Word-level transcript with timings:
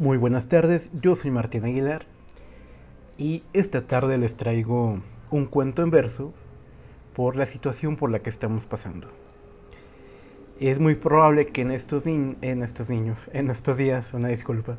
Muy 0.00 0.16
buenas 0.16 0.46
tardes, 0.46 0.90
yo 0.92 1.16
soy 1.16 1.32
Martín 1.32 1.64
Aguilar 1.64 2.06
y 3.16 3.42
esta 3.52 3.84
tarde 3.84 4.16
les 4.16 4.36
traigo 4.36 5.00
un 5.32 5.46
cuento 5.46 5.82
en 5.82 5.90
verso 5.90 6.32
por 7.14 7.34
la 7.34 7.46
situación 7.46 7.96
por 7.96 8.08
la 8.08 8.20
que 8.20 8.30
estamos 8.30 8.64
pasando. 8.66 9.08
Es 10.60 10.78
muy 10.78 10.94
probable 10.94 11.48
que 11.48 11.62
en 11.62 11.72
estos, 11.72 12.06
en 12.06 12.62
estos 12.62 12.88
niños, 12.88 13.28
en 13.32 13.50
estos 13.50 13.76
días, 13.76 14.14
una 14.14 14.28
disculpa, 14.28 14.78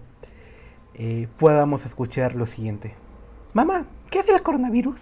eh, 0.93 1.27
podamos 1.37 1.85
escuchar 1.85 2.37
lo 2.37 2.45
siguiente. 2.45 2.93
Mamá, 3.51 3.87
¿qué 4.09 4.19
es 4.19 4.29
el 4.29 4.41
coronavirus? 4.41 5.01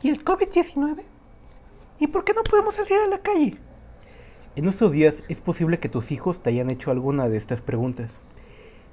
¿Y 0.00 0.10
el 0.10 0.24
COVID-19? 0.24 1.02
¿Y 1.98 2.06
por 2.06 2.22
qué 2.22 2.34
no 2.34 2.44
podemos 2.44 2.76
salir 2.76 2.98
a 3.04 3.08
la 3.08 3.18
calle? 3.18 3.56
En 4.54 4.68
estos 4.68 4.92
días 4.92 5.24
es 5.28 5.40
posible 5.40 5.80
que 5.80 5.88
tus 5.88 6.12
hijos 6.12 6.40
te 6.40 6.50
hayan 6.50 6.70
hecho 6.70 6.92
alguna 6.92 7.28
de 7.28 7.36
estas 7.36 7.62
preguntas 7.62 8.20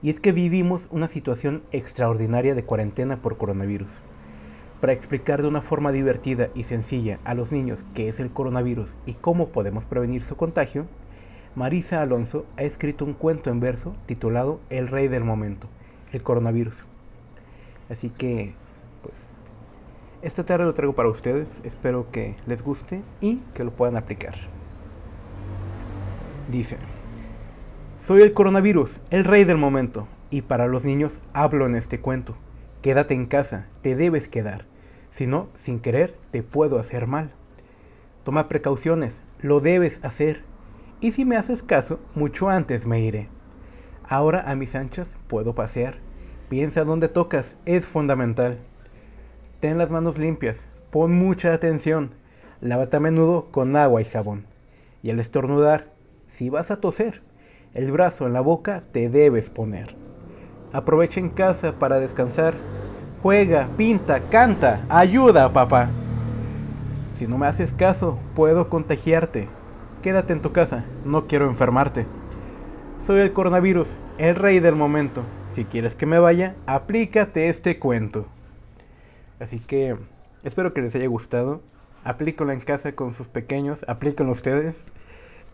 y 0.02 0.10
es 0.10 0.20
que 0.20 0.32
vivimos 0.32 0.88
una 0.92 1.08
situación 1.08 1.64
extraordinaria 1.72 2.56
de 2.56 2.64
cuarentena 2.64 3.22
por 3.22 3.38
coronavirus. 3.38 4.00
Para 4.80 4.94
explicar 4.94 5.42
de 5.42 5.48
una 5.48 5.62
forma 5.62 5.92
divertida 5.92 6.50
y 6.54 6.64
sencilla 6.64 7.20
a 7.24 7.34
los 7.34 7.52
niños 7.52 7.84
qué 7.96 8.08
es 8.10 8.20
el 8.20 8.30
coronavirus 8.30 8.96
y 9.08 9.14
cómo 9.14 9.50
podemos 9.50 9.86
prevenir 9.86 10.24
su 10.24 10.36
contagio, 10.36 10.86
Marisa 11.56 12.04
Alonso 12.04 12.46
ha 12.58 12.62
escrito 12.62 13.04
un 13.04 13.14
cuento 13.14 13.50
en 13.50 13.60
verso 13.60 13.96
titulado 14.06 14.60
El 14.70 14.88
rey 14.88 15.08
del 15.08 15.24
momento, 15.24 15.68
el 16.14 16.22
coronavirus. 16.22 16.86
Así 17.90 18.10
que, 18.10 18.54
pues, 19.02 19.16
esta 20.22 20.46
tarde 20.46 20.66
lo 20.66 20.76
traigo 20.76 20.94
para 20.94 21.10
ustedes, 21.10 21.60
espero 21.64 22.12
que 22.12 22.36
les 22.46 22.62
guste 22.62 23.02
y 23.22 23.38
que 23.56 23.64
lo 23.64 23.72
puedan 23.72 23.98
aplicar. 23.98 24.36
Dice, 26.52 26.78
soy 27.98 28.22
el 28.22 28.34
coronavirus, 28.34 29.00
el 29.10 29.24
rey 29.26 29.44
del 29.44 29.58
momento, 29.58 30.08
y 30.30 30.44
para 30.44 30.68
los 30.68 30.86
niños 30.86 31.22
hablo 31.34 31.66
en 31.66 31.76
este 31.76 32.00
cuento. 32.00 32.36
Quédate 32.82 33.14
en 33.16 33.26
casa, 33.26 33.68
te 33.82 33.96
debes 33.96 34.30
quedar, 34.30 34.66
si 35.10 35.26
no, 35.26 35.50
sin 35.56 35.80
querer, 35.80 36.14
te 36.32 36.44
puedo 36.44 36.80
hacer 36.80 37.08
mal. 37.08 37.32
Toma 38.24 38.48
precauciones, 38.48 39.24
lo 39.42 39.60
debes 39.60 40.00
hacer, 40.04 40.44
y 41.02 41.12
si 41.12 41.26
me 41.26 41.38
haces 41.38 41.64
caso, 41.64 42.00
mucho 42.14 42.50
antes 42.50 42.86
me 42.86 43.02
iré. 43.02 43.30
Ahora 44.08 44.50
a 44.50 44.56
mis 44.56 44.76
anchas 44.76 45.18
puedo 45.28 45.56
pasear, 45.56 45.98
piensa 46.50 46.84
dónde 46.84 47.10
tocas, 47.10 47.58
es 47.66 47.86
fundamental. 47.86 48.60
Ten 49.60 49.78
las 49.78 49.92
manos 49.92 50.18
limpias, 50.18 50.68
pon 50.92 51.14
mucha 51.14 51.54
atención, 51.54 52.12
lávate 52.62 52.98
a 52.98 53.00
menudo 53.00 53.50
con 53.52 53.76
agua 53.76 54.02
y 54.02 54.06
jabón. 54.06 54.46
Y 55.02 55.10
al 55.10 55.20
estornudar, 55.20 55.92
si 56.30 56.50
vas 56.50 56.70
a 56.70 56.80
toser, 56.80 57.22
el 57.78 57.92
brazo 57.92 58.26
en 58.26 58.34
la 58.34 58.42
boca 58.42 58.82
te 58.92 59.08
debes 59.08 59.52
poner. 59.52 59.96
Aprovecha 60.74 61.20
en 61.20 61.30
casa 61.30 61.74
para 61.74 62.00
descansar. 62.00 62.56
Juega, 63.22 63.70
pinta, 63.78 64.20
canta, 64.32 64.84
ayuda, 64.90 65.54
papá. 65.54 65.90
Si 67.14 67.28
no 67.28 67.38
me 67.38 67.46
haces 67.46 67.74
caso, 67.74 68.18
puedo 68.36 68.68
contagiarte. 68.68 69.48
Quédate 70.02 70.34
en 70.34 70.42
tu 70.42 70.52
casa, 70.52 70.86
no 71.06 71.28
quiero 71.28 71.46
enfermarte. 71.46 72.08
Soy 73.06 73.20
el 73.20 73.32
coronavirus, 73.32 73.90
el 74.18 74.34
rey 74.34 74.60
del 74.60 74.76
momento. 74.76 75.22
Si 75.52 75.64
quieres 75.64 75.94
que 75.94 76.08
me 76.08 76.18
vaya, 76.18 76.56
aplícate 76.66 77.48
este 77.48 77.78
cuento. 77.78 78.26
Así 79.40 79.60
que 79.60 79.96
espero 80.44 80.74
que 80.74 80.82
les 80.82 80.96
haya 80.96 81.08
gustado. 81.08 81.62
Aplícalo 82.04 82.52
en 82.54 82.60
casa 82.60 82.94
con 82.94 83.14
sus 83.14 83.28
pequeños, 83.28 83.86
aplíquenlo 83.88 84.32
ustedes. 84.32 84.84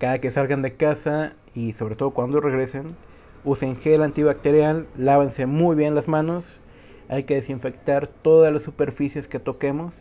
Cada 0.04 0.20
que 0.20 0.32
salgan 0.32 0.62
de 0.62 0.74
casa 0.74 1.32
y 1.56 1.72
sobre 1.72 1.96
todo 1.96 2.12
cuando 2.12 2.42
regresen, 2.42 2.98
usen 3.46 3.78
gel 3.78 4.04
antibacterial, 4.04 4.86
lávense 4.98 5.46
muy 5.46 5.78
bien 5.78 5.96
las 5.96 6.10
manos, 6.10 6.60
hay 7.08 7.24
que 7.24 7.36
desinfectar 7.36 8.08
todas 8.08 8.52
las 8.52 8.64
superficies 8.64 9.30
que 9.30 9.40
toquemos 9.40 9.94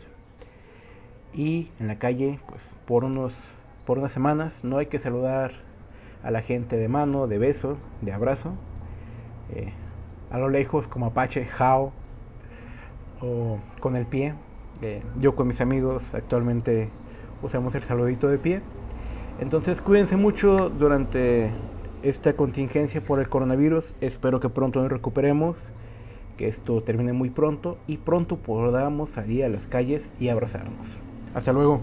y 1.33 1.69
en 1.79 1.87
la 1.87 1.95
calle, 1.95 2.41
pues 2.49 2.61
por 2.85 3.05
unos 3.05 3.51
por 3.85 3.97
unas 3.97 4.11
semanas 4.11 4.65
no 4.65 4.77
hay 4.77 4.87
que 4.87 4.99
saludar 4.99 5.53
a 6.21 6.31
la 6.31 6.41
gente 6.41 6.75
de 6.75 6.89
mano, 6.89 7.27
de 7.27 7.37
beso, 7.37 7.77
de 8.01 8.11
abrazo, 8.11 8.55
eh, 9.55 9.71
a 10.31 10.37
lo 10.37 10.49
lejos 10.49 10.89
como 10.89 11.05
Apache, 11.05 11.45
Jao 11.45 11.93
o 13.21 13.57
con 13.79 13.95
el 13.95 14.05
pie. 14.05 14.33
Eh, 14.81 15.01
yo 15.15 15.33
con 15.33 15.47
mis 15.47 15.61
amigos 15.61 16.13
actualmente 16.13 16.89
usamos 17.41 17.73
el 17.75 17.83
saludito 17.83 18.27
de 18.27 18.37
pie 18.37 18.61
entonces 19.39 19.81
cuídense 19.81 20.15
mucho 20.15 20.69
durante 20.69 21.51
esta 22.03 22.33
contingencia 22.33 23.01
por 23.01 23.19
el 23.19 23.29
coronavirus. 23.29 23.93
Espero 24.01 24.39
que 24.39 24.49
pronto 24.49 24.81
nos 24.81 24.91
recuperemos, 24.91 25.57
que 26.37 26.47
esto 26.47 26.81
termine 26.81 27.13
muy 27.13 27.29
pronto 27.29 27.77
y 27.87 27.97
pronto 27.97 28.37
podamos 28.37 29.09
salir 29.09 29.45
a 29.45 29.49
las 29.49 29.67
calles 29.67 30.09
y 30.19 30.29
abrazarnos. 30.29 30.97
Hasta 31.33 31.53
luego. 31.53 31.81